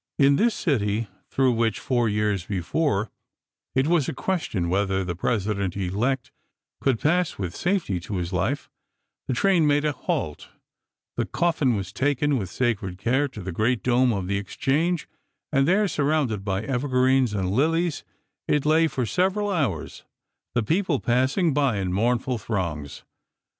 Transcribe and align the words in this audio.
In 0.17 0.37
this 0.37 0.55
city, 0.55 1.09
through 1.29 1.51
which, 1.51 1.79
four 1.79 2.09
years 2.09 2.43
before, 2.47 3.11
it 3.75 3.85
was 3.85 4.09
a 4.09 4.15
question 4.15 4.67
whether 4.67 5.03
the 5.05 5.15
President 5.15 5.77
elect 5.77 6.31
could 6.79 6.99
pass 6.99 7.37
with 7.37 7.55
safety 7.55 7.99
to 7.99 8.15
his 8.15 8.33
life, 8.33 8.67
the 9.27 9.35
train 9.35 9.67
made 9.67 9.85
a 9.85 9.91
halt; 9.91 10.49
the 11.17 11.27
coffin 11.27 11.75
was 11.75 11.93
taken 11.93 12.35
with 12.39 12.49
sacred 12.49 12.97
care 12.97 13.27
to 13.27 13.41
the 13.43 13.51
great 13.51 13.83
dome 13.83 14.11
of 14.11 14.25
the 14.25 14.39
Exchange, 14.39 15.07
and 15.51 15.67
there, 15.67 15.87
surrounded 15.87 16.43
by 16.43 16.63
evergreens 16.63 17.35
and 17.35 17.51
lilies, 17.51 18.03
it 18.47 18.65
lay 18.65 18.87
for 18.87 19.05
several 19.05 19.51
hours, 19.51 20.03
the 20.55 20.63
people 20.63 20.99
passing 20.99 21.53
by 21.53 21.77
in 21.77 21.93
mournful 21.93 22.39
throngs. 22.39 23.03